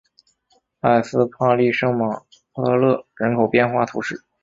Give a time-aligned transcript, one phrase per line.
[0.79, 2.21] 埃斯帕利圣马
[2.55, 4.25] 塞勒人口变化图示